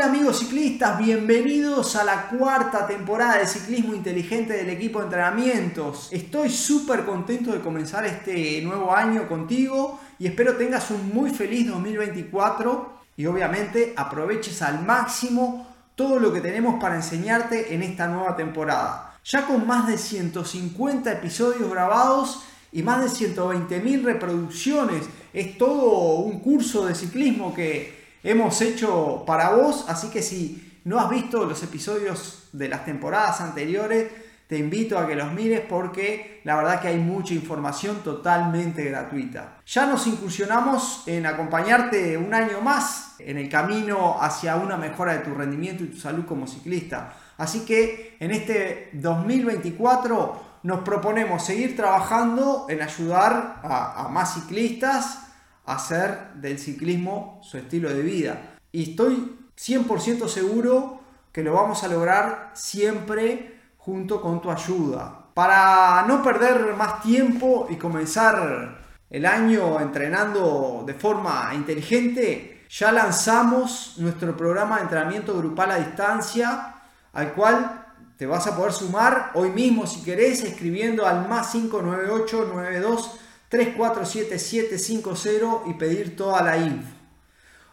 Hola 0.00 0.08
amigos 0.08 0.38
ciclistas, 0.38 0.96
bienvenidos 0.96 1.94
a 1.94 2.04
la 2.04 2.28
cuarta 2.28 2.86
temporada 2.86 3.36
de 3.36 3.46
Ciclismo 3.46 3.94
Inteligente 3.94 4.54
del 4.54 4.70
equipo 4.70 4.98
de 4.98 5.04
entrenamientos. 5.04 6.08
Estoy 6.10 6.48
súper 6.48 7.04
contento 7.04 7.52
de 7.52 7.60
comenzar 7.60 8.06
este 8.06 8.62
nuevo 8.62 8.96
año 8.96 9.28
contigo 9.28 10.00
y 10.18 10.26
espero 10.26 10.56
tengas 10.56 10.90
un 10.90 11.10
muy 11.12 11.28
feliz 11.28 11.68
2024 11.68 12.94
y 13.14 13.26
obviamente 13.26 13.92
aproveches 13.94 14.62
al 14.62 14.86
máximo 14.86 15.68
todo 15.94 16.18
lo 16.18 16.32
que 16.32 16.40
tenemos 16.40 16.80
para 16.80 16.96
enseñarte 16.96 17.74
en 17.74 17.82
esta 17.82 18.08
nueva 18.08 18.34
temporada. 18.34 19.18
Ya 19.22 19.46
con 19.46 19.66
más 19.66 19.86
de 19.86 19.98
150 19.98 21.12
episodios 21.12 21.70
grabados 21.70 22.42
y 22.72 22.82
más 22.82 23.02
de 23.02 23.26
120.000 23.26 24.02
reproducciones, 24.02 25.04
es 25.34 25.58
todo 25.58 26.20
un 26.20 26.40
curso 26.40 26.86
de 26.86 26.94
ciclismo 26.94 27.54
que 27.54 27.99
hemos 28.22 28.60
hecho 28.60 29.24
para 29.26 29.50
vos, 29.50 29.84
así 29.88 30.08
que 30.08 30.22
si 30.22 30.80
no 30.84 30.98
has 30.98 31.10
visto 31.10 31.44
los 31.44 31.62
episodios 31.62 32.48
de 32.52 32.68
las 32.68 32.84
temporadas 32.84 33.40
anteriores, 33.40 34.08
te 34.50 34.58
invito 34.58 34.98
a 34.98 35.06
que 35.06 35.14
los 35.14 35.32
mires 35.32 35.60
porque 35.60 36.40
la 36.42 36.56
verdad 36.56 36.80
que 36.80 36.88
hay 36.88 36.98
mucha 36.98 37.34
información 37.34 38.02
totalmente 38.02 38.82
gratuita. 38.82 39.58
Ya 39.64 39.86
nos 39.86 40.08
incursionamos 40.08 41.04
en 41.06 41.24
acompañarte 41.24 42.16
un 42.18 42.34
año 42.34 42.60
más 42.60 43.14
en 43.20 43.38
el 43.38 43.48
camino 43.48 44.16
hacia 44.20 44.56
una 44.56 44.76
mejora 44.76 45.12
de 45.12 45.20
tu 45.20 45.34
rendimiento 45.34 45.84
y 45.84 45.88
tu 45.88 45.98
salud 45.98 46.24
como 46.24 46.48
ciclista. 46.48 47.14
Así 47.38 47.60
que 47.60 48.16
en 48.18 48.32
este 48.32 48.90
2024 48.94 50.42
nos 50.64 50.80
proponemos 50.80 51.44
seguir 51.44 51.76
trabajando 51.76 52.66
en 52.68 52.82
ayudar 52.82 53.60
a, 53.62 54.06
a 54.06 54.08
más 54.08 54.34
ciclistas 54.34 55.29
hacer 55.74 56.34
del 56.34 56.58
ciclismo 56.58 57.40
su 57.42 57.58
estilo 57.58 57.92
de 57.92 58.02
vida. 58.02 58.56
Y 58.72 58.90
estoy 58.90 59.36
100% 59.56 60.28
seguro 60.28 61.00
que 61.32 61.42
lo 61.42 61.54
vamos 61.54 61.84
a 61.84 61.88
lograr 61.88 62.50
siempre 62.54 63.60
junto 63.78 64.20
con 64.20 64.40
tu 64.40 64.50
ayuda. 64.50 65.26
Para 65.34 66.04
no 66.06 66.22
perder 66.22 66.74
más 66.76 67.02
tiempo 67.02 67.68
y 67.70 67.76
comenzar 67.76 68.78
el 69.08 69.26
año 69.26 69.80
entrenando 69.80 70.82
de 70.86 70.94
forma 70.94 71.50
inteligente, 71.54 72.66
ya 72.68 72.92
lanzamos 72.92 73.94
nuestro 73.98 74.36
programa 74.36 74.76
de 74.76 74.82
entrenamiento 74.82 75.36
grupal 75.36 75.72
a 75.72 75.78
distancia, 75.78 76.74
al 77.12 77.32
cual 77.32 77.86
te 78.16 78.26
vas 78.26 78.46
a 78.46 78.56
poder 78.56 78.72
sumar 78.72 79.30
hoy 79.34 79.50
mismo 79.50 79.86
si 79.86 80.02
querés 80.02 80.44
escribiendo 80.44 81.06
al 81.06 81.28
más 81.28 81.52
598 81.52 82.50
92 82.52 83.19
347750 83.50 85.62
y 85.66 85.74
pedir 85.74 86.16
toda 86.16 86.40
la 86.42 86.56
info. 86.56 86.88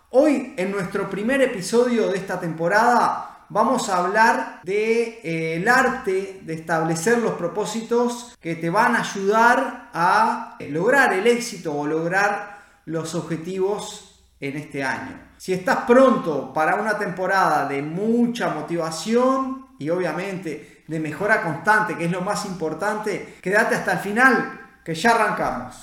Hoy 0.10 0.54
en 0.58 0.72
nuestro 0.72 1.10
primer 1.10 1.42
episodio 1.42 2.08
de 2.08 2.18
esta 2.18 2.40
temporada 2.40 3.46
vamos 3.50 3.90
a 3.90 3.98
hablar 3.98 4.62
del 4.64 5.20
de, 5.24 5.58
eh, 5.58 5.70
arte 5.70 6.42
de 6.44 6.54
establecer 6.54 7.20
los 7.20 7.34
propósitos 7.34 8.36
que 8.42 8.56
te 8.56 8.70
van 8.70 8.96
a 8.96 9.02
ayudar 9.02 9.90
a 9.94 10.56
eh, 10.60 10.70
lograr 10.70 11.14
el 11.14 11.28
éxito 11.28 11.76
o 11.76 11.86
lograr 11.86 12.58
los 12.86 13.16
objetivos 13.16 14.24
en 14.40 14.58
este 14.58 14.84
año. 14.84 15.20
Si 15.38 15.54
estás 15.54 15.80
pronto 15.86 16.54
para 16.54 16.76
una 16.76 16.98
temporada 16.98 17.68
de 17.68 17.82
mucha 17.82 18.50
motivación 18.50 19.68
y 19.78 19.90
obviamente 19.90 20.84
de 20.88 21.00
mejora 21.00 21.44
constante, 21.44 21.96
que 21.96 22.06
es 22.06 22.12
lo 22.12 22.22
más 22.22 22.46
importante, 22.46 23.38
quédate 23.42 23.76
hasta 23.76 23.94
el 23.94 24.00
final 24.00 24.67
que 24.88 24.96
ya 24.96 25.10
arrancamos. 25.12 25.82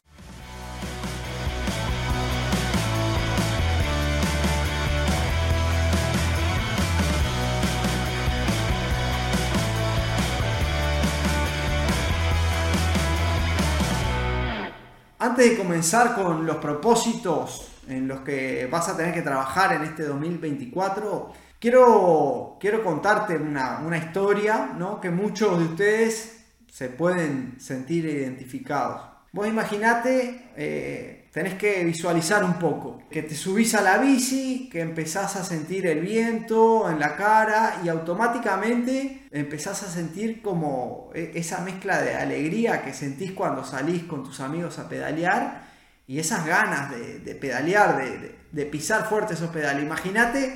Antes 15.18 15.50
de 15.50 15.58
comenzar 15.58 16.14
con 16.14 16.46
los 16.46 16.56
propósitos 16.56 17.68
en 17.86 18.08
los 18.08 18.20
que 18.20 18.66
vas 18.72 18.88
a 18.88 18.96
tener 18.96 19.12
que 19.12 19.20
trabajar 19.20 19.74
en 19.74 19.82
este 19.82 20.04
2024, 20.04 21.30
quiero, 21.60 22.56
quiero 22.58 22.82
contarte 22.82 23.36
una, 23.36 23.80
una 23.84 23.98
historia 23.98 24.72
¿no? 24.78 24.98
que 24.98 25.10
muchos 25.10 25.58
de 25.58 25.64
ustedes 25.66 26.43
se 26.74 26.88
pueden 26.88 27.54
sentir 27.60 28.04
identificados. 28.04 29.00
Vos 29.30 29.46
imaginate, 29.46 30.50
eh, 30.56 31.28
tenés 31.32 31.54
que 31.54 31.84
visualizar 31.84 32.42
un 32.42 32.54
poco, 32.54 33.00
que 33.08 33.22
te 33.22 33.36
subís 33.36 33.76
a 33.76 33.80
la 33.80 33.98
bici, 33.98 34.68
que 34.72 34.80
empezás 34.80 35.36
a 35.36 35.44
sentir 35.44 35.86
el 35.86 36.00
viento 36.00 36.90
en 36.90 36.98
la 36.98 37.14
cara 37.14 37.80
y 37.84 37.88
automáticamente 37.88 39.28
empezás 39.30 39.84
a 39.84 39.88
sentir 39.88 40.42
como 40.42 41.12
e, 41.14 41.30
esa 41.36 41.60
mezcla 41.60 42.02
de 42.02 42.16
alegría 42.16 42.82
que 42.82 42.92
sentís 42.92 43.30
cuando 43.30 43.64
salís 43.64 44.02
con 44.02 44.24
tus 44.24 44.40
amigos 44.40 44.80
a 44.80 44.88
pedalear 44.88 45.68
y 46.08 46.18
esas 46.18 46.44
ganas 46.44 46.90
de, 46.90 47.34
pedalear, 47.36 47.98
de, 47.98 48.34
de, 48.50 48.66
pisar 48.66 49.08
fuerte 49.08 49.34
esos 49.34 49.50
pedales. 49.50 49.84
Imagínate 49.84 50.52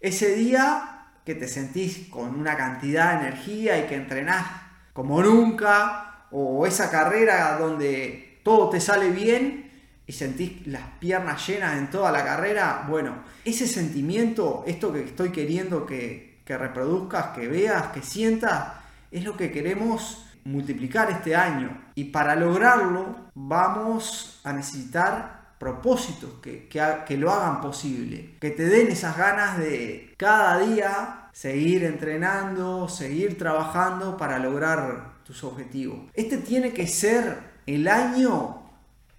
ese 0.00 0.34
día 0.36 1.10
que 1.26 1.34
te 1.34 1.46
sentís 1.46 2.08
con 2.08 2.40
una 2.40 2.56
cantidad 2.56 3.20
de 3.20 3.26
energía 3.26 3.78
y 3.78 3.86
que 3.88 3.96
entrenás 3.96 4.69
como 5.00 5.22
nunca, 5.22 6.26
o 6.30 6.66
esa 6.66 6.90
carrera 6.90 7.56
donde 7.58 8.38
todo 8.44 8.68
te 8.68 8.82
sale 8.82 9.08
bien 9.08 9.70
y 10.06 10.12
sentís 10.12 10.66
las 10.66 10.82
piernas 10.98 11.46
llenas 11.46 11.78
en 11.78 11.88
toda 11.88 12.12
la 12.12 12.22
carrera, 12.22 12.84
bueno, 12.86 13.14
ese 13.42 13.66
sentimiento, 13.66 14.62
esto 14.66 14.92
que 14.92 15.04
estoy 15.04 15.32
queriendo 15.32 15.86
que, 15.86 16.42
que 16.44 16.58
reproduzcas, 16.58 17.28
que 17.28 17.48
veas, 17.48 17.86
que 17.92 18.02
sientas, 18.02 18.74
es 19.10 19.24
lo 19.24 19.38
que 19.38 19.50
queremos 19.50 20.26
multiplicar 20.44 21.10
este 21.10 21.34
año. 21.34 21.80
Y 21.94 22.04
para 22.04 22.36
lograrlo 22.36 23.30
vamos 23.34 24.42
a 24.44 24.52
necesitar 24.52 25.39
propósitos 25.60 26.30
que, 26.40 26.68
que, 26.68 27.16
lo 27.18 27.30
hagan 27.30 27.60
posible, 27.60 28.36
que 28.40 28.48
te 28.48 28.64
den 28.64 28.88
esas 28.88 29.14
ganas 29.18 29.58
de 29.58 30.14
cada 30.16 30.58
día 30.58 31.28
seguir 31.34 31.84
entrenando, 31.84 32.88
seguir 32.88 33.36
trabajando 33.36 34.16
para 34.16 34.38
lograr 34.38 35.18
tus 35.22 35.44
objetivos. 35.44 35.98
Este 36.14 36.38
tiene 36.38 36.72
que 36.72 36.86
ser 36.86 37.36
el 37.66 37.88
año 37.88 38.70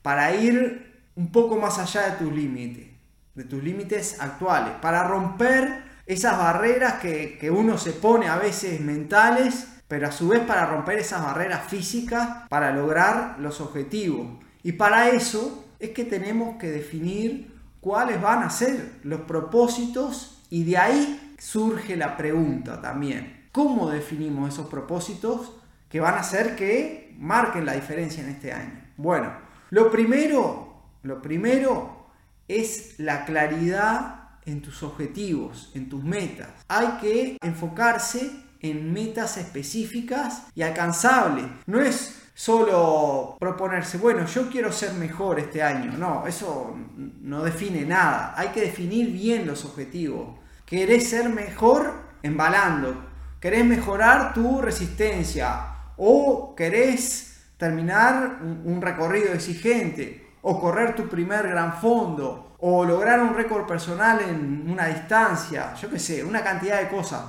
para 0.02 0.34
ir 0.34 1.04
un 1.16 1.32
poco 1.32 1.58
más 1.58 1.78
allá 1.78 2.10
de 2.10 2.18
tus 2.18 2.34
límites, 2.34 2.88
de 3.36 3.44
tus 3.44 3.64
límites 3.64 4.20
actuales, 4.20 4.74
para 4.82 5.04
romper 5.04 5.84
esas 6.08 6.40
barreras 6.40 6.96
que, 6.96 7.38
que 7.38 7.52
uno 7.52 7.78
se 7.78 7.92
pone 7.92 8.28
a 8.28 8.38
veces 8.38 8.82
mentales, 8.82 9.68
pero 9.88 10.08
a 10.08 10.12
su 10.12 10.30
vez 10.30 10.40
para 10.40 10.66
romper 10.66 10.98
esas 10.98 11.22
barreras 11.22 11.68
físicas 11.68 12.50
para 12.50 12.72
lograr 12.72 13.36
los 13.38 13.62
objetivos. 13.62 14.44
Y 14.64 14.72
para 14.72 15.10
eso 15.10 15.61
es 15.82 15.90
que 15.90 16.06
tenemos 16.06 16.58
que 16.58 16.70
definir 16.70 17.60
cuáles 17.82 18.22
van 18.22 18.44
a 18.44 18.50
ser 18.50 19.00
los 19.04 19.22
propósitos 19.22 20.42
y 20.50 20.64
de 20.64 20.78
ahí 20.78 21.36
surge 21.40 21.98
la 21.98 22.16
pregunta 22.16 22.80
también, 22.82 23.48
¿cómo 23.52 23.90
definimos 23.90 24.54
esos 24.54 24.68
propósitos 24.68 25.54
que 25.90 26.00
van 26.00 26.14
a 26.14 26.20
hacer 26.20 26.56
que 26.56 27.16
marquen 27.18 27.66
la 27.66 27.74
diferencia 27.74 28.24
en 28.24 28.30
este 28.30 28.54
año? 28.54 28.80
Bueno, 28.96 29.34
lo 29.72 29.90
primero, 29.90 30.84
lo 31.02 31.22
primero 31.22 32.06
es 32.48 33.00
la 33.00 33.26
claridad 33.26 34.22
en 34.46 34.62
tus 34.62 34.84
objetivos, 34.84 35.72
en 35.74 35.90
tus 35.90 36.04
metas. 36.04 36.50
Hay 36.68 36.88
que 37.02 37.38
enfocarse 37.42 38.32
en 38.60 38.94
metas 38.94 39.38
específicas 39.38 40.44
y 40.54 40.62
alcanzables. 40.62 41.46
No 41.66 41.82
es 41.82 42.21
solo 42.42 43.38
proponerse, 43.40 44.00
bueno, 44.00 44.26
yo 44.26 44.50
quiero 44.50 44.72
ser 44.72 44.94
mejor 44.94 45.38
este 45.38 45.62
año. 45.62 45.92
No, 45.96 46.26
eso 46.26 46.76
no 47.22 47.44
define 47.44 47.86
nada. 47.86 48.34
Hay 48.36 48.48
que 48.48 48.62
definir 48.62 49.12
bien 49.12 49.46
los 49.46 49.64
objetivos. 49.64 50.40
Querés 50.66 51.08
ser 51.08 51.30
mejor 51.30 51.94
embalando, 52.24 53.10
querés 53.40 53.64
mejorar 53.64 54.34
tu 54.34 54.60
resistencia 54.60 55.68
o 55.98 56.56
querés 56.56 57.44
terminar 57.58 58.40
un, 58.42 58.82
recorrido 58.82 59.34
exigente 59.34 60.32
o 60.42 60.60
correr 60.60 60.96
tu 60.96 61.08
primer 61.08 61.48
gran 61.48 61.80
fondo 61.80 62.56
o 62.58 62.84
lograr 62.84 63.22
un 63.22 63.36
récord 63.36 63.68
personal 63.68 64.20
en 64.20 64.68
una 64.68 64.88
distancia, 64.88 65.76
yo 65.76 65.92
qué 65.92 66.00
sé, 66.00 66.24
una 66.24 66.44
cantidad 66.44 66.80
de 66.80 66.90
cosas, 66.90 67.22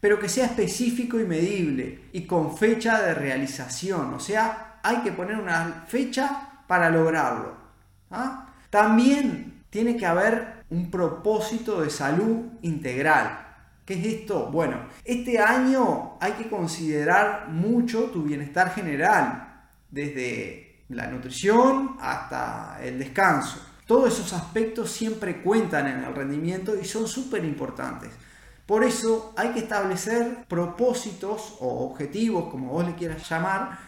pero 0.00 0.18
que 0.18 0.28
sea 0.28 0.46
específico 0.46 1.18
y 1.18 1.24
medible 1.24 2.08
y 2.12 2.26
con 2.26 2.56
fecha 2.56 3.02
de 3.02 3.14
realización, 3.14 4.14
o 4.14 4.20
sea, 4.20 4.80
hay 4.82 4.98
que 4.98 5.12
poner 5.12 5.36
una 5.36 5.84
fecha 5.88 6.62
para 6.66 6.90
lograrlo. 6.90 7.56
¿ah? 8.10 8.48
También 8.70 9.64
tiene 9.70 9.96
que 9.96 10.06
haber 10.06 10.64
un 10.70 10.90
propósito 10.90 11.82
de 11.82 11.90
salud 11.90 12.46
integral. 12.62 13.42
¿Qué 13.84 13.94
es 13.94 14.06
esto? 14.06 14.50
Bueno, 14.50 14.86
este 15.04 15.38
año 15.38 16.18
hay 16.20 16.32
que 16.32 16.48
considerar 16.48 17.48
mucho 17.48 18.04
tu 18.04 18.24
bienestar 18.24 18.74
general, 18.74 19.46
desde 19.90 20.84
la 20.88 21.06
nutrición 21.06 21.96
hasta 22.00 22.78
el 22.82 22.98
descanso. 22.98 23.64
Todos 23.86 24.12
esos 24.14 24.32
aspectos 24.32 24.90
siempre 24.90 25.42
cuentan 25.42 25.86
en 25.86 26.04
el 26.04 26.14
rendimiento 26.14 26.74
y 26.80 26.84
son 26.84 27.06
súper 27.06 27.44
importantes. 27.44 28.10
Por 28.66 28.82
eso 28.82 29.32
hay 29.36 29.50
que 29.50 29.60
establecer 29.60 30.44
propósitos 30.48 31.56
o 31.60 31.86
objetivos, 31.86 32.50
como 32.50 32.72
vos 32.72 32.84
le 32.84 32.96
quieras 32.96 33.28
llamar, 33.28 33.78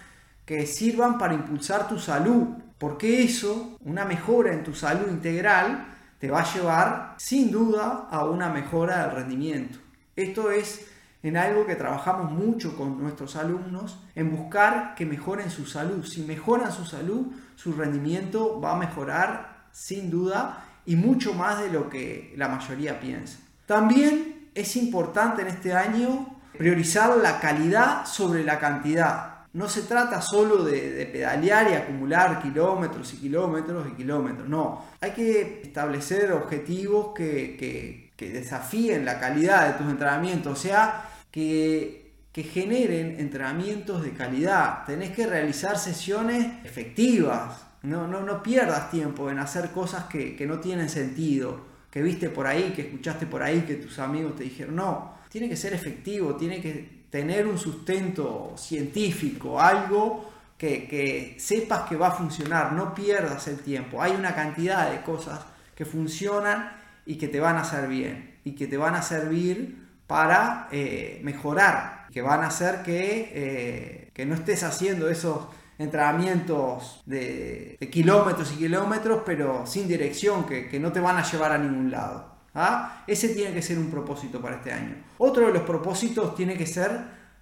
que 0.46 0.66
sirvan 0.66 1.18
para 1.18 1.34
impulsar 1.34 1.88
tu 1.88 1.98
salud. 1.98 2.46
Porque 2.78 3.24
eso, 3.24 3.76
una 3.84 4.04
mejora 4.04 4.52
en 4.52 4.62
tu 4.62 4.72
salud 4.72 5.08
integral, 5.10 5.96
te 6.20 6.30
va 6.30 6.40
a 6.42 6.54
llevar 6.54 7.14
sin 7.18 7.50
duda 7.50 8.06
a 8.08 8.24
una 8.24 8.48
mejora 8.50 9.02
del 9.02 9.16
rendimiento. 9.16 9.80
Esto 10.14 10.52
es 10.52 10.86
en 11.24 11.36
algo 11.36 11.66
que 11.66 11.74
trabajamos 11.74 12.30
mucho 12.30 12.76
con 12.76 13.00
nuestros 13.00 13.34
alumnos, 13.34 13.98
en 14.14 14.34
buscar 14.36 14.94
que 14.94 15.04
mejoren 15.06 15.50
su 15.50 15.66
salud. 15.66 16.04
Si 16.04 16.22
mejoran 16.22 16.72
su 16.72 16.84
salud, 16.84 17.26
su 17.56 17.72
rendimiento 17.72 18.60
va 18.60 18.74
a 18.74 18.78
mejorar 18.78 19.66
sin 19.72 20.08
duda 20.08 20.64
y 20.86 20.94
mucho 20.94 21.34
más 21.34 21.60
de 21.60 21.70
lo 21.70 21.90
que 21.90 22.32
la 22.36 22.48
mayoría 22.48 23.00
piensa. 23.00 23.38
También 23.66 24.37
es 24.60 24.74
importante 24.76 25.42
en 25.42 25.48
este 25.48 25.72
año 25.72 26.40
priorizar 26.56 27.16
la 27.18 27.38
calidad 27.38 28.04
sobre 28.06 28.42
la 28.42 28.58
cantidad. 28.58 29.46
No 29.52 29.68
se 29.68 29.82
trata 29.82 30.20
solo 30.20 30.64
de, 30.64 31.08
pedalear 31.12 31.70
y 31.70 31.74
acumular 31.74 32.42
kilómetros 32.42 33.14
y 33.14 33.18
kilómetros 33.18 33.86
y 33.88 33.94
kilómetros, 33.94 34.48
no. 34.48 34.84
Hay 35.00 35.12
que 35.12 35.62
establecer 35.62 36.32
objetivos 36.32 37.14
que, 37.14 38.10
desafíen 38.18 39.04
la 39.04 39.20
calidad 39.20 39.68
de 39.68 39.78
tus 39.78 39.88
entrenamientos, 39.88 40.58
o 40.58 40.60
sea, 40.60 41.08
que, 41.30 42.06
generen 42.34 43.18
entrenamientos 43.18 44.04
de 44.04 44.12
calidad. 44.12 44.84
Tenés 44.86 45.10
que 45.10 45.26
realizar 45.26 45.76
sesiones 45.76 46.46
efectivas. 46.64 47.64
No, 47.82 48.06
no, 48.06 48.20
no 48.20 48.44
pierdas 48.44 48.92
tiempo 48.92 49.28
en 49.28 49.40
hacer 49.40 49.70
cosas 49.70 50.04
que 50.04 50.46
no 50.46 50.60
tienen 50.60 50.88
sentido, 50.88 51.66
que 51.90 52.02
viste 52.02 52.28
por 52.28 52.46
ahí, 52.46 52.72
que 52.74 52.82
escuchaste 52.82 53.26
por 53.26 53.42
ahí, 53.42 53.62
que 53.62 53.74
tus 53.74 53.98
amigos 53.98 54.36
te 54.36 54.44
dijeron. 54.44 54.76
No, 54.76 55.14
tiene 55.28 55.48
que 55.48 55.56
ser 55.56 55.72
efectivo, 55.72 56.36
tiene 56.36 56.60
que 56.60 57.06
tener 57.10 57.46
un 57.46 57.58
sustento 57.58 58.54
científico, 58.56 59.60
algo 59.60 60.30
que, 60.56 60.86
que, 60.86 61.36
sepas 61.38 61.88
que 61.88 61.96
va 61.96 62.08
a 62.08 62.12
funcionar, 62.12 62.72
no 62.72 62.94
pierdas 62.94 63.48
el 63.48 63.58
tiempo. 63.60 64.02
Hay 64.02 64.12
una 64.12 64.34
cantidad 64.34 64.90
de 64.90 65.02
cosas 65.02 65.40
que 65.74 65.84
funcionan 65.84 66.72
y 67.06 67.16
que 67.16 67.28
te 67.28 67.40
van 67.40 67.56
a 67.56 67.62
hacer 67.62 67.88
bien 67.88 68.38
y 68.44 68.52
que 68.52 68.66
te 68.66 68.76
van 68.76 68.94
a 68.94 69.02
servir 69.02 69.88
para 70.06 70.68
eh, 70.72 71.20
mejorar, 71.22 72.06
que 72.10 72.22
van 72.22 72.42
a 72.42 72.48
hacer 72.48 72.82
que, 72.82 73.30
eh, 73.32 74.10
que, 74.14 74.24
no 74.24 74.34
estés 74.34 74.62
haciendo 74.62 75.08
esos 75.08 75.46
entrenamientos 75.78 77.02
de, 77.06 77.78
kilómetros 77.90 78.52
y 78.52 78.56
kilómetros, 78.56 79.22
pero 79.24 79.66
sin 79.66 79.88
dirección, 79.88 80.44
que, 80.44 80.68
que, 80.68 80.80
no 80.80 80.92
te 80.92 81.00
van 81.00 81.16
a 81.16 81.22
llevar 81.22 81.52
a 81.52 81.58
ningún 81.58 81.90
lado. 81.90 82.34
¿ah? 82.54 83.04
Ese 83.06 83.28
tiene 83.30 83.54
que 83.54 83.62
ser 83.62 83.78
un 83.78 83.90
propósito 83.90 84.40
para 84.42 84.56
este 84.56 84.72
año. 84.72 84.96
Otro 85.18 85.46
de 85.46 85.52
los 85.52 85.62
propósitos 85.62 86.34
tiene 86.34 86.56
que 86.56 86.66
ser 86.66 86.90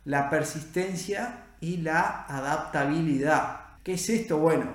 la 0.04 0.30
persistencia 0.30 1.46
y 1.60 1.78
la 1.78 2.26
adaptabilidad. 2.28 3.60
¿Qué 3.82 3.94
es 3.94 4.08
esto? 4.10 4.38
Bueno, 4.38 4.66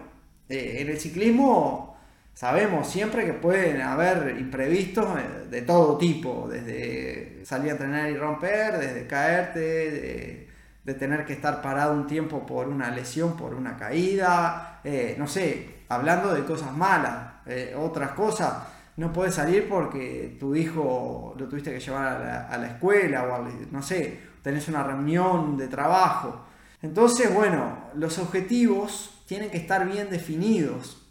eh, 0.50 0.78
en 0.80 0.90
el 0.90 1.00
ciclismo 1.00 1.92
Sabemos 2.34 2.90
siempre 2.90 3.26
que 3.26 3.34
pueden 3.34 3.82
haber 3.82 4.38
imprevistos 4.40 5.08
de 5.50 5.62
todo 5.62 5.98
tipo, 5.98 6.48
desde 6.50 7.46
salir 7.46 7.70
a 7.70 7.72
entrenar 7.74 8.10
y 8.10 8.16
romper, 8.16 8.80
desde 8.80 9.06
caerte, 9.06 9.60
de, 9.60 10.48
tener 10.86 11.26
que 11.26 11.34
estar 11.34 11.62
parado 11.62 11.94
un 11.94 12.08
tiempo 12.08 12.46
por 12.46 12.68
una 12.68 12.92
lesión, 12.92 13.38
por 13.38 13.54
una 13.54 13.78
caída, 13.78 14.80
eh, 14.84 15.16
no 15.18 15.28
sé, 15.28 15.84
hablando 15.90 16.34
de 16.34 16.44
cosas 16.44 16.76
malas, 16.76 17.34
eh, 17.46 17.76
otras 17.78 18.12
cosas, 18.12 18.54
no 18.98 19.14
puedes 19.14 19.36
salir 19.36 19.70
porque 19.70 20.38
tu 20.40 20.56
hijo 20.56 21.36
lo 21.38 21.48
tuviste 21.48 21.72
que 21.72 21.80
llevar 21.80 22.48
a 22.50 22.58
la, 22.58 22.68
escuela 22.68 23.24
o 23.24 23.48
no 23.72 23.82
sé, 23.82 24.20
tenés 24.42 24.68
una 24.68 24.84
reunión 24.84 25.58
de 25.58 25.68
trabajo. 25.68 26.46
Entonces, 26.82 27.34
bueno, 27.34 27.90
los 27.96 28.18
objetivos 28.20 29.24
tienen 29.28 29.50
que 29.50 29.58
estar 29.58 29.88
bien 29.88 30.10
definidos 30.10 31.02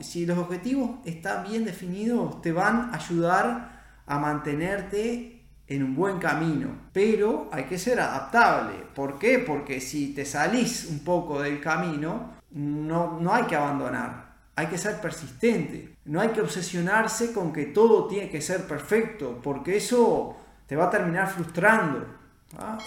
si 0.00 0.26
los 0.26 0.38
objetivos 0.38 0.90
están 1.04 1.44
bien 1.44 1.64
definidos, 1.64 2.42
te 2.42 2.52
van 2.52 2.90
a 2.92 2.96
ayudar 2.96 3.82
a 4.06 4.18
mantenerte 4.18 5.31
en 5.74 5.82
un 5.82 5.94
buen 5.94 6.18
camino, 6.18 6.68
pero 6.92 7.48
hay 7.52 7.64
que 7.64 7.78
ser 7.78 8.00
adaptable. 8.00 8.74
¿Por 8.94 9.18
qué? 9.18 9.38
Porque 9.38 9.80
si 9.80 10.14
te 10.14 10.24
salís 10.24 10.86
un 10.90 11.00
poco 11.00 11.40
del 11.40 11.60
camino, 11.60 12.34
no, 12.50 13.18
no 13.18 13.32
hay 13.32 13.44
que 13.44 13.56
abandonar, 13.56 14.34
hay 14.54 14.66
que 14.66 14.76
ser 14.76 15.00
persistente, 15.00 15.96
no 16.04 16.20
hay 16.20 16.28
que 16.28 16.42
obsesionarse 16.42 17.32
con 17.32 17.52
que 17.52 17.66
todo 17.66 18.06
tiene 18.06 18.28
que 18.28 18.42
ser 18.42 18.66
perfecto, 18.66 19.40
porque 19.42 19.76
eso 19.76 20.36
te 20.66 20.76
va 20.76 20.84
a 20.84 20.90
terminar 20.90 21.30
frustrando. 21.30 22.06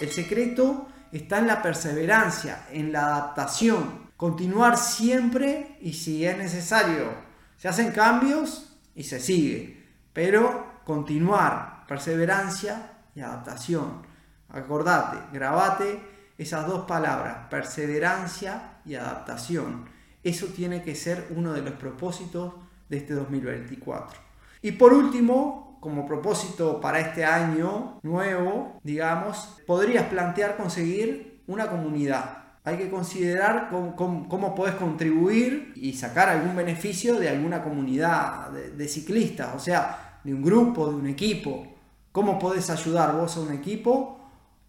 El 0.00 0.10
secreto 0.10 0.86
está 1.10 1.38
en 1.38 1.48
la 1.48 1.60
perseverancia, 1.62 2.66
en 2.70 2.92
la 2.92 3.06
adaptación 3.06 4.06
continuar 4.16 4.78
siempre 4.78 5.76
y 5.80 5.92
si 5.92 6.24
es 6.24 6.36
necesario, 6.38 7.10
se 7.58 7.68
hacen 7.68 7.92
cambios 7.92 8.72
y 8.94 9.02
se 9.04 9.20
sigue, 9.20 9.84
pero 10.12 10.75
continuar, 10.86 11.84
perseverancia 11.88 12.92
y 13.14 13.20
adaptación. 13.20 14.02
Acordate, 14.48 15.18
grabate 15.32 16.00
esas 16.38 16.66
dos 16.66 16.86
palabras, 16.86 17.48
perseverancia 17.50 18.78
y 18.84 18.94
adaptación. 18.94 19.86
Eso 20.22 20.46
tiene 20.46 20.82
que 20.82 20.94
ser 20.94 21.26
uno 21.36 21.52
de 21.52 21.62
los 21.62 21.72
propósitos 21.74 22.54
de 22.88 22.98
este 22.98 23.14
2024. 23.14 24.20
Y 24.62 24.72
por 24.72 24.92
último, 24.92 25.78
como 25.80 26.06
propósito 26.06 26.80
para 26.80 27.00
este 27.00 27.24
año 27.24 27.98
nuevo, 28.04 28.78
digamos, 28.84 29.58
podrías 29.66 30.04
plantear 30.06 30.56
conseguir 30.56 31.42
una 31.48 31.68
comunidad 31.68 32.46
hay 32.66 32.78
que 32.78 32.90
considerar 32.90 33.68
cómo, 33.70 34.28
cómo, 34.28 34.54
podés 34.56 34.74
contribuir 34.74 35.72
y 35.76 35.92
sacar 35.92 36.28
algún 36.28 36.56
beneficio 36.56 37.16
de 37.16 37.28
alguna 37.28 37.62
comunidad 37.62 38.50
de, 38.50 38.88
ciclistas, 38.88 39.54
o 39.54 39.60
sea, 39.60 40.05
de 40.26 40.34
un 40.34 40.42
grupo, 40.42 40.88
de 40.88 40.96
un 40.96 41.06
equipo. 41.06 41.64
¿Cómo 42.10 42.38
podés 42.38 42.68
ayudar 42.68 43.16
vos 43.16 43.36
a 43.36 43.40
un 43.40 43.52
equipo 43.52 44.18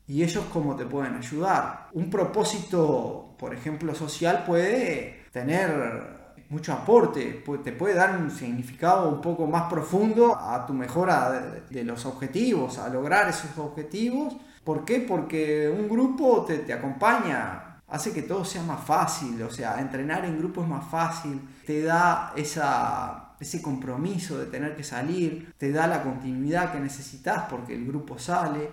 y 0.05 0.23
ellos 0.23 0.45
cómo 0.53 0.75
te 0.75 0.85
pueden 0.85 1.15
ayudar? 1.15 1.89
Un 1.93 2.11
propósito, 2.11 3.33
por 3.39 3.55
ejemplo, 3.55 3.95
social 3.95 4.43
puede 4.45 5.25
tener 5.31 6.15
mucho 6.49 6.73
aporte, 6.73 7.43
te 7.63 7.71
puede 7.71 7.95
dar 7.95 8.17
un 8.17 8.29
significado 8.29 9.09
un 9.09 9.19
poco 9.19 9.47
más 9.47 9.63
profundo 9.63 10.35
a 10.35 10.65
tu 10.65 10.73
mejora 10.73 11.63
de, 11.69 11.83
los 11.83 12.05
objetivos, 12.05 12.77
a 12.77 12.87
lograr 12.89 13.27
esos 13.27 13.57
objetivos. 13.57 14.37
¿Por 14.63 14.85
qué? 14.85 14.99
Porque 14.99 15.67
un 15.69 15.89
grupo 15.89 16.45
te, 16.45 16.59
te 16.59 16.71
acompaña 16.71 17.79
hace 17.87 18.13
que 18.13 18.21
todo 18.21 18.45
sea 18.45 18.61
más 18.61 18.83
fácil, 18.83 19.41
o 19.41 19.49
sea, 19.49 19.79
entrenar 19.79 20.23
en 20.25 20.37
grupo 20.37 20.61
es 20.61 20.67
más 20.67 20.85
fácil, 20.85 21.41
te 21.65 21.81
da 21.81 22.33
esa, 22.35 23.26
ese 23.39 23.61
compromiso 23.61 24.37
de 24.37 24.47
tener 24.47 24.75
que 24.75 24.83
salir, 24.83 25.53
te 25.57 25.71
da 25.71 25.87
la 25.87 26.03
continuidad 26.03 26.71
que 26.71 26.79
necesitas 26.79 27.43
porque 27.49 27.75
el 27.75 27.85
grupo 27.85 28.17
sale. 28.17 28.69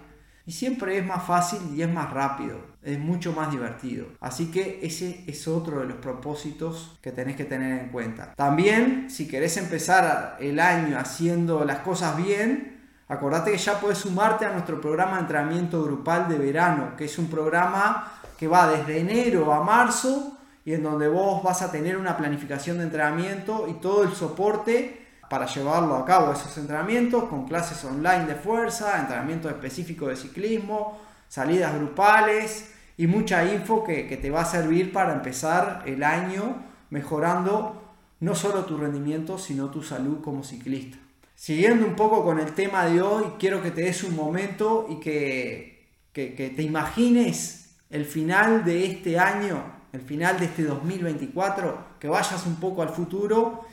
Y 0.46 0.52
siempre 0.52 0.98
es 0.98 1.06
más 1.06 1.24
fácil 1.24 1.58
y 1.74 1.80
es 1.80 1.90
más 1.90 2.12
rápido, 2.12 2.58
es 2.82 2.98
mucho 2.98 3.32
más 3.32 3.50
divertido. 3.50 4.08
Así 4.20 4.50
que 4.50 4.80
ese 4.82 5.24
es 5.26 5.48
otro 5.48 5.80
de 5.80 5.86
los 5.86 5.96
propósitos 5.96 6.98
que 7.00 7.12
tenés 7.12 7.36
que 7.36 7.44
tener 7.44 7.80
en 7.80 7.88
cuenta. 7.88 8.34
También, 8.34 9.08
si 9.08 9.26
querés 9.26 9.56
empezar 9.56 10.36
el 10.40 10.60
año 10.60 10.98
haciendo 10.98 11.64
las 11.64 11.78
cosas 11.78 12.18
bien, 12.18 12.90
acordate 13.08 13.52
que 13.52 13.58
ya 13.58 13.80
puedes 13.80 13.98
sumarte 13.98 14.44
a 14.44 14.52
nuestro 14.52 14.82
programa 14.82 15.14
de 15.14 15.20
entrenamiento 15.20 15.82
grupal 15.82 16.28
de 16.28 16.36
verano, 16.36 16.94
que 16.94 17.06
es 17.06 17.18
un 17.18 17.28
programa 17.28 18.12
que 18.38 18.46
va 18.46 18.68
desde 18.68 18.98
enero 18.98 19.50
a 19.54 19.64
marzo 19.64 20.33
y 20.64 20.72
en 20.72 20.82
donde 20.82 21.08
vos 21.08 21.42
vas 21.42 21.62
a 21.62 21.70
tener 21.70 21.96
una 21.96 22.16
planificación 22.16 22.78
de 22.78 22.84
entrenamiento 22.84 23.66
y 23.68 23.74
todo 23.74 24.02
el 24.02 24.12
soporte 24.12 25.06
para 25.28 25.46
llevarlo 25.46 25.96
a 25.96 26.04
cabo 26.04 26.32
esos 26.32 26.56
entrenamientos 26.58 27.24
con 27.24 27.46
clases 27.46 27.84
online 27.84 28.26
de 28.26 28.34
fuerza, 28.34 28.98
entrenamiento 29.00 29.48
específico 29.48 30.06
de 30.08 30.16
ciclismo, 30.16 31.00
salidas 31.28 31.74
grupales 31.74 32.72
y 32.96 33.06
mucha 33.06 33.44
info 33.44 33.84
que, 33.84 34.06
que 34.06 34.16
te 34.16 34.30
va 34.30 34.42
a 34.42 34.46
servir 34.46 34.92
para 34.92 35.14
empezar 35.14 35.82
el 35.86 36.02
año 36.02 36.62
mejorando 36.90 37.82
no 38.20 38.34
solo 38.34 38.64
tu 38.64 38.76
rendimiento, 38.76 39.38
sino 39.38 39.70
tu 39.70 39.82
salud 39.82 40.20
como 40.22 40.44
ciclista. 40.44 40.96
Siguiendo 41.34 41.84
un 41.86 41.96
poco 41.96 42.24
con 42.24 42.38
el 42.38 42.52
tema 42.52 42.86
de 42.86 43.02
hoy, 43.02 43.24
quiero 43.38 43.60
que 43.60 43.70
te 43.70 43.82
des 43.82 44.04
un 44.04 44.14
momento 44.14 44.86
y 44.88 45.00
que, 45.00 45.88
que, 46.12 46.34
que 46.34 46.50
te 46.50 46.62
imagines 46.62 47.76
el 47.90 48.04
final 48.04 48.64
de 48.64 48.86
este 48.86 49.18
año, 49.18 49.62
el 49.94 50.00
final 50.00 50.40
de 50.40 50.46
este 50.46 50.64
2024, 50.64 51.98
que 52.00 52.08
vayas 52.08 52.44
un 52.46 52.56
poco 52.56 52.82
al 52.82 52.88
futuro, 52.88 53.64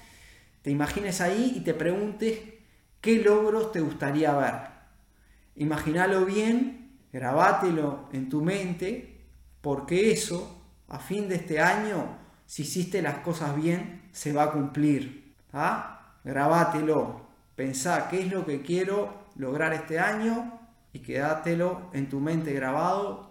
te 0.62 0.70
imagines 0.70 1.20
ahí 1.20 1.54
y 1.56 1.62
te 1.62 1.74
preguntes 1.74 2.38
qué 3.02 3.24
logros 3.24 3.72
te 3.72 3.82
gustaría 3.82 4.32
ver. 4.36 4.54
Imagínalo 5.56 6.24
bien, 6.26 7.00
grabátelo 7.12 8.08
en 8.14 8.30
tu 8.30 8.44
mente, 8.44 9.26
porque 9.62 10.12
eso, 10.12 10.64
a 10.90 11.00
fin 11.00 11.28
de 11.28 11.38
este 11.38 11.60
año, 11.60 12.20
si 12.46 12.62
hiciste 12.62 13.02
las 13.02 13.18
cosas 13.22 13.56
bien, 13.56 14.04
se 14.12 14.32
va 14.32 14.44
a 14.44 14.52
cumplir. 14.52 15.34
¿ah? 15.54 16.20
grabátelo, 16.24 17.22
pensá 17.56 18.10
qué 18.10 18.22
es 18.22 18.32
lo 18.32 18.46
que 18.46 18.62
quiero 18.62 19.26
lograr 19.38 19.74
este 19.74 19.98
año 19.98 20.60
y 20.94 21.00
quédatelo 21.00 21.90
en 21.94 22.10
tu 22.10 22.20
mente 22.20 22.54
grabado 22.54 23.31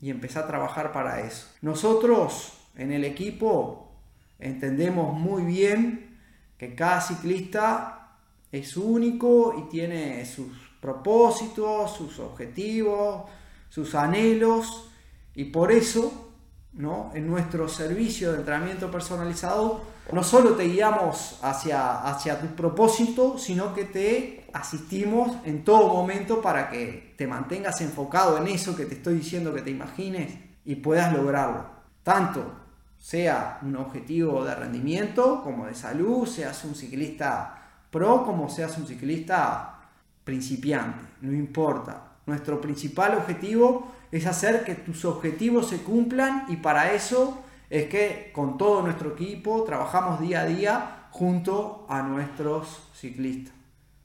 y 0.00 0.10
empezá 0.10 0.40
a 0.40 0.46
trabajar 0.46 0.92
para 0.92 1.20
eso. 1.20 1.48
Nosotros 1.62 2.52
en 2.76 2.92
el 2.92 3.04
equipo 3.04 3.92
entendemos 4.38 5.18
muy 5.18 5.42
bien 5.42 6.18
que 6.58 6.74
cada 6.74 7.00
ciclista 7.00 8.18
es 8.52 8.76
único 8.76 9.54
y 9.58 9.70
tiene 9.70 10.24
sus 10.26 10.48
propósitos, 10.80 11.96
sus 11.96 12.18
objetivos, 12.18 13.24
sus 13.68 13.94
anhelos 13.94 14.90
y 15.34 15.44
por 15.44 15.72
eso 15.72 16.32
¿no? 16.72 17.10
en 17.14 17.26
nuestro 17.26 17.68
servicio 17.68 18.32
de 18.32 18.38
entrenamiento 18.38 18.90
personalizado 18.90 19.96
no 20.12 20.22
solo 20.22 20.50
te 20.50 20.64
guiamos 20.64 21.38
hacia, 21.42 22.02
hacia 22.02 22.40
tu 22.40 22.46
propósito, 22.54 23.38
sino 23.38 23.74
que 23.74 23.84
te 23.84 24.45
asistimos 24.56 25.36
en 25.44 25.64
todo 25.64 25.92
momento 25.92 26.40
para 26.40 26.70
que 26.70 27.14
te 27.16 27.26
mantengas 27.26 27.80
enfocado 27.80 28.38
en 28.38 28.48
eso 28.48 28.74
que 28.74 28.86
te 28.86 28.94
estoy 28.94 29.16
diciendo 29.16 29.54
que 29.54 29.62
te 29.62 29.70
imagines 29.70 30.38
y 30.64 30.76
puedas 30.76 31.12
lograrlo. 31.12 31.66
Tanto 32.02 32.52
sea 32.98 33.58
un 33.62 33.76
objetivo 33.76 34.44
de 34.44 34.54
rendimiento 34.54 35.42
como 35.42 35.66
de 35.66 35.74
salud, 35.74 36.26
seas 36.26 36.64
un 36.64 36.74
ciclista 36.74 37.62
pro 37.90 38.24
como 38.24 38.48
seas 38.48 38.76
un 38.78 38.86
ciclista 38.86 39.78
principiante, 40.24 41.04
no 41.20 41.32
importa. 41.32 42.02
Nuestro 42.26 42.60
principal 42.60 43.14
objetivo 43.14 43.92
es 44.10 44.26
hacer 44.26 44.64
que 44.64 44.74
tus 44.74 45.04
objetivos 45.04 45.68
se 45.68 45.82
cumplan 45.82 46.46
y 46.48 46.56
para 46.56 46.92
eso 46.92 47.42
es 47.68 47.88
que 47.88 48.30
con 48.34 48.56
todo 48.58 48.82
nuestro 48.82 49.10
equipo 49.12 49.62
trabajamos 49.64 50.20
día 50.20 50.40
a 50.40 50.46
día 50.46 51.08
junto 51.10 51.86
a 51.88 52.02
nuestros 52.02 52.88
ciclistas. 52.94 53.55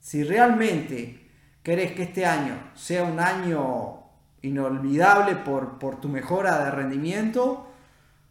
Si 0.02 0.24
realmente 0.24 1.30
querés 1.62 1.92
que 1.92 2.02
este 2.02 2.26
año 2.26 2.72
sea 2.74 3.04
un 3.04 3.20
año 3.20 4.00
inolvidable 4.42 5.36
por, 5.36 6.00
tu 6.00 6.08
mejora 6.08 6.64
de 6.64 6.72
rendimiento, 6.72 7.68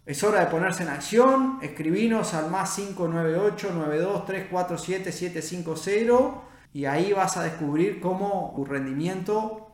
es 0.06 0.22
hora 0.22 0.42
de 0.42 0.48
ponerse 0.48 0.84
en 0.84 0.90
acción, 0.90 1.60
escribinos 1.62 2.34
al 2.34 2.52
más 2.52 2.76
598 2.76 3.72
92 3.74 4.26
347 4.26 5.12
750 5.14 6.42
y 6.74 6.84
ahí 6.84 7.14
vas 7.14 7.38
a 7.38 7.44
descubrir 7.44 8.02
cómo 8.02 8.52
tu 8.54 8.66
rendimiento 8.66 9.72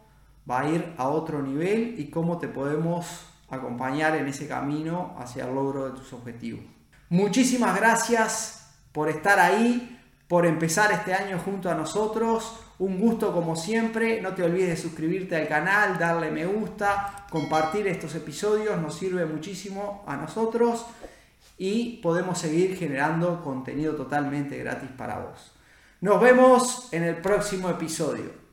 va 0.49 0.61
a 0.61 0.69
ir 0.69 0.93
a 0.97 1.07
otro 1.07 1.41
nivel 1.41 1.95
y 1.97 2.11
cómo 2.11 2.37
te 2.37 2.47
podemos 2.47 3.25
acompañar 3.49 4.15
en 4.15 4.27
ese 4.27 4.47
camino 4.47 5.15
hacia 5.17 5.45
el 5.45 5.55
logro 5.55 5.89
de 5.89 5.97
tus 5.97 6.13
objetivos. 6.13 6.63
Muchísimas 7.09 7.75
gracias 7.75 8.69
por 8.91 9.09
estar 9.09 9.39
ahí, 9.39 9.99
por 10.27 10.45
empezar 10.45 10.91
este 10.91 11.13
año 11.13 11.39
junto 11.43 11.69
a 11.69 11.75
nosotros. 11.75 12.59
Un 12.79 12.99
gusto 12.99 13.33
como 13.33 13.55
siempre. 13.55 14.21
No 14.21 14.33
te 14.33 14.43
olvides 14.43 14.69
de 14.69 14.77
suscribirte 14.77 15.35
al 15.35 15.47
canal, 15.47 15.97
darle 15.97 16.31
me 16.31 16.45
gusta, 16.45 17.25
compartir 17.29 17.87
estos 17.87 18.13
episodios. 18.15 18.79
Nos 18.79 18.95
sirve 18.95 19.25
muchísimo 19.25 20.03
a 20.07 20.15
nosotros 20.15 20.85
y 21.57 21.97
podemos 22.03 22.37
seguir 22.37 22.77
generando 22.77 23.41
contenido 23.43 23.95
totalmente 23.95 24.57
gratis 24.57 24.89
para 24.95 25.19
vos. 25.19 25.53
Nos 26.01 26.21
vemos 26.21 26.93
en 26.93 27.03
el 27.03 27.15
próximo 27.17 27.69
episodio. 27.69 28.45